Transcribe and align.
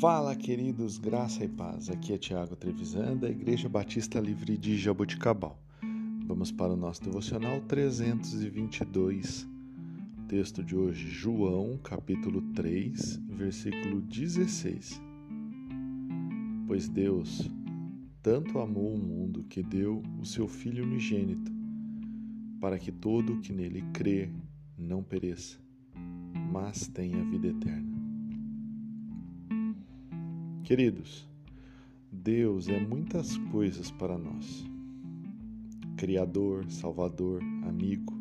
Fala, 0.00 0.36
queridos, 0.36 0.98
graça 0.98 1.42
e 1.42 1.48
paz. 1.48 1.88
Aqui 1.88 2.12
é 2.12 2.18
Tiago 2.18 2.54
Trevisan, 2.54 3.16
da 3.16 3.30
Igreja 3.30 3.66
Batista 3.66 4.20
Livre 4.20 4.58
de 4.58 4.76
Jaboticabal. 4.76 5.58
Vamos 6.26 6.52
para 6.52 6.74
o 6.74 6.76
nosso 6.76 7.02
devocional 7.02 7.62
322. 7.62 9.48
O 10.18 10.22
texto 10.28 10.62
de 10.62 10.76
hoje, 10.76 11.08
João, 11.08 11.78
capítulo 11.82 12.42
3, 12.52 13.16
versículo 13.30 14.02
16. 14.02 15.00
Pois 16.66 16.90
Deus 16.90 17.50
tanto 18.22 18.58
amou 18.58 18.92
o 18.92 18.98
mundo 18.98 19.44
que 19.44 19.62
deu 19.62 20.02
o 20.20 20.26
seu 20.26 20.46
Filho 20.46 20.84
unigênito, 20.84 21.50
para 22.60 22.78
que 22.78 22.92
todo 22.92 23.32
o 23.32 23.40
que 23.40 23.50
nele 23.50 23.82
crê 23.94 24.28
não 24.76 25.02
pereça, 25.02 25.58
mas 26.52 26.86
tenha 26.86 27.24
vida 27.24 27.46
eterna. 27.46 27.95
Queridos, 30.66 31.24
Deus 32.10 32.68
é 32.68 32.80
muitas 32.80 33.36
coisas 33.52 33.88
para 33.92 34.18
nós: 34.18 34.66
Criador, 35.96 36.68
Salvador, 36.68 37.40
amigo. 37.68 38.12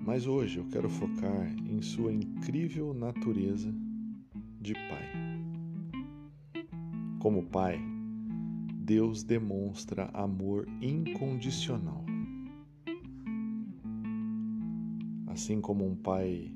Mas 0.00 0.26
hoje 0.26 0.58
eu 0.58 0.66
quero 0.66 0.90
focar 0.90 1.46
em 1.64 1.80
Sua 1.80 2.12
incrível 2.12 2.92
natureza 2.92 3.72
de 4.60 4.74
Pai. 4.74 6.64
Como 7.20 7.44
Pai, 7.44 7.80
Deus 8.80 9.22
demonstra 9.22 10.10
amor 10.12 10.66
incondicional. 10.82 12.04
Assim 15.28 15.60
como 15.60 15.86
um 15.86 15.94
pai 15.94 16.52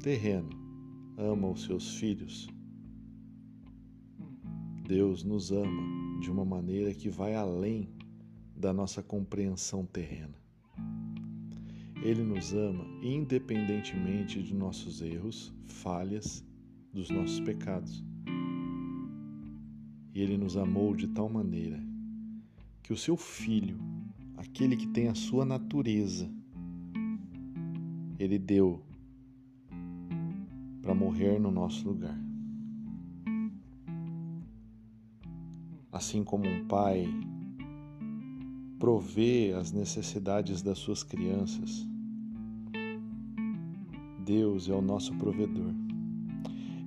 terreno 0.00 0.65
ama 1.16 1.50
os 1.50 1.64
seus 1.64 1.96
filhos. 1.96 2.48
Deus 4.86 5.24
nos 5.24 5.50
ama 5.50 6.20
de 6.20 6.30
uma 6.30 6.44
maneira 6.44 6.92
que 6.94 7.08
vai 7.08 7.34
além 7.34 7.88
da 8.56 8.72
nossa 8.72 9.02
compreensão 9.02 9.84
terrena. 9.84 10.34
Ele 12.02 12.22
nos 12.22 12.52
ama 12.52 12.84
independentemente 13.02 14.42
de 14.42 14.54
nossos 14.54 15.00
erros, 15.00 15.52
falhas, 15.64 16.44
dos 16.92 17.10
nossos 17.10 17.40
pecados. 17.40 18.04
E 20.14 20.20
ele 20.20 20.36
nos 20.36 20.56
amou 20.56 20.94
de 20.94 21.08
tal 21.08 21.28
maneira 21.28 21.82
que 22.82 22.92
o 22.92 22.96
seu 22.96 23.16
filho, 23.16 23.78
aquele 24.36 24.76
que 24.76 24.86
tem 24.86 25.08
a 25.08 25.14
sua 25.14 25.44
natureza, 25.44 26.30
ele 28.18 28.38
deu 28.38 28.82
para 30.86 30.94
morrer 30.94 31.40
no 31.40 31.50
nosso 31.50 31.88
lugar. 31.88 32.16
Assim 35.90 36.22
como 36.22 36.46
um 36.48 36.64
pai 36.68 37.08
provê 38.78 39.52
as 39.58 39.72
necessidades 39.72 40.62
das 40.62 40.78
suas 40.78 41.02
crianças, 41.02 41.84
Deus 44.24 44.68
é 44.68 44.74
o 44.74 44.80
nosso 44.80 45.12
provedor. 45.14 45.74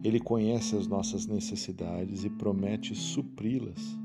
Ele 0.01 0.21
conhece 0.21 0.77
as 0.77 0.87
nossas 0.87 1.27
necessidades 1.27 2.23
e 2.23 2.29
promete 2.29 2.95
supri-las. 2.95 3.99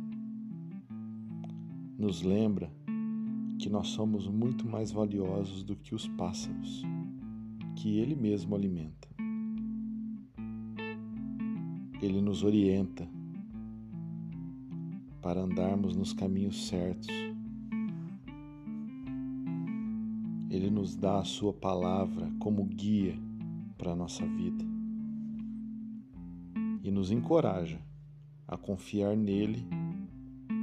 Nos 1.96 2.20
lembra 2.20 2.68
que 3.60 3.70
nós 3.70 3.86
somos 3.88 4.26
muito 4.26 4.66
mais 4.66 4.90
valiosos 4.90 5.62
do 5.62 5.76
que 5.76 5.94
os 5.94 6.08
pássaros, 6.08 6.82
que 7.76 8.00
Ele 8.00 8.16
mesmo 8.16 8.56
alimenta. 8.56 9.14
Ele 12.04 12.20
nos 12.20 12.42
orienta 12.42 13.08
para 15.22 15.40
andarmos 15.40 15.96
nos 15.96 16.12
caminhos 16.12 16.68
certos. 16.68 17.08
Ele 20.50 20.70
nos 20.70 20.94
dá 20.94 21.20
a 21.20 21.24
Sua 21.24 21.54
palavra 21.54 22.30
como 22.38 22.62
guia 22.66 23.18
para 23.78 23.92
a 23.92 23.96
nossa 23.96 24.26
vida 24.26 24.62
e 26.82 26.90
nos 26.90 27.10
encoraja 27.10 27.80
a 28.46 28.58
confiar 28.58 29.16
nele 29.16 29.66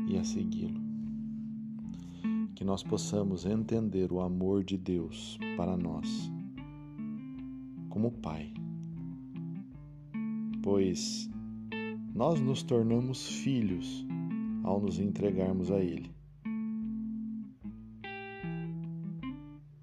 e 0.08 0.20
a 0.20 0.24
segui-lo. 0.24 0.80
Que 2.54 2.64
nós 2.64 2.84
possamos 2.84 3.48
entender 3.48 4.12
o 4.12 4.22
amor 4.22 4.64
de 4.64 4.78
Deus 4.78 5.40
para 5.58 5.76
nós 5.76 6.32
como 7.90 8.12
Pai 8.12 8.54
pois 10.62 11.30
nós 12.14 12.40
nos 12.40 12.62
tornamos 12.64 13.28
filhos 13.28 14.06
ao 14.64 14.80
nos 14.80 15.00
entregarmos 15.00 15.72
a 15.72 15.80
Ele 15.80 16.12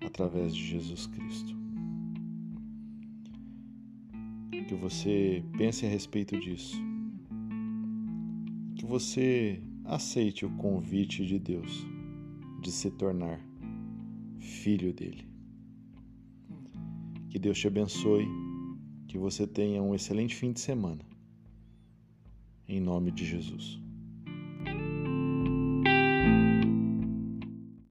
através 0.04 0.54
de 0.54 0.64
Jesus 0.64 1.06
Cristo. 1.06 1.56
Que 4.66 4.74
você 4.74 5.42
pense 5.56 5.86
a 5.86 5.88
respeito 5.88 6.38
disso, 6.38 6.76
que 8.74 8.84
você 8.84 9.62
aceite 9.84 10.44
o 10.44 10.50
convite 10.56 11.24
de 11.24 11.38
Deus 11.38 11.86
de 12.60 12.70
se 12.70 12.90
tornar 12.90 13.40
filho 14.38 14.92
dele. 14.92 15.26
Que 17.30 17.38
Deus 17.38 17.58
te 17.58 17.68
abençoe 17.68 18.26
que 19.06 19.16
você 19.16 19.46
tenha 19.46 19.82
um 19.82 19.94
excelente 19.94 20.34
fim 20.34 20.52
de 20.52 20.60
semana. 20.60 21.00
Em 22.68 22.80
nome 22.80 23.10
de 23.10 23.24
Jesus. 23.24 23.80